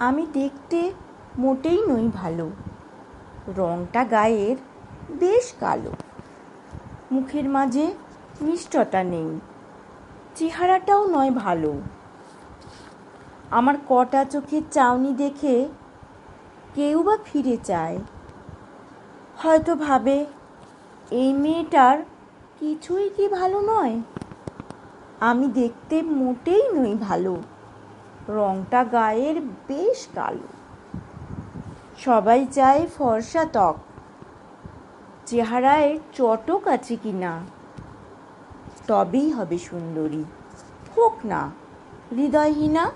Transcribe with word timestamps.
আমি 0.00 0.26
দেখতে 0.32 0.92
মোটেই 1.38 1.86
নই 1.86 2.10
ভালো। 2.14 2.50
রংটা 3.56 4.04
গায়ের, 4.04 4.56
বেশ 5.10 5.52
কালো। 5.60 5.92
মুখের 7.12 7.48
মাঝে 7.48 7.94
মিষ্টতা 8.40 9.04
নেই। 9.04 9.40
চেহারাটাও 10.36 11.06
নয় 11.06 11.30
ভালো। 11.30 11.80
আমার 13.50 13.74
কটা 13.88 14.24
চোখের 14.24 14.62
চাউনি 14.70 15.12
দেখে 15.12 15.68
কেউ 16.74 17.02
বা 17.02 17.18
ফিরে 17.24 17.56
চায়। 17.64 17.98
হয়তো 19.42 19.74
ভাবে, 19.74 20.26
এই 21.10 21.32
মেয়েটার 21.32 21.98
কিছুই 22.60 23.10
কি 23.16 23.28
ভালো 23.28 23.60
নয়? 23.60 24.00
আমি 25.20 25.46
দেখতে 25.48 26.02
মোটেই 26.02 26.72
নই 26.72 26.94
ভালো। 26.94 27.36
রংটা 28.28 28.84
গায়ের 28.84 29.40
বেশ 29.40 30.08
কালো। 30.14 30.48
সবাই 31.98 32.46
চায় 32.46 32.86
ফর্সা 32.98 33.44
ত্বক। 33.44 33.76
চেহারায় 35.26 35.98
চটক 36.12 36.68
আছে 36.68 36.96
কি 36.96 37.12
না? 37.12 37.40
তবেই 38.86 39.32
হবে 39.32 39.58
সুন্দরী। 39.58 40.24
হোক 40.96 41.16
না, 41.24 41.50
হৃদয়হীনা 42.10 42.90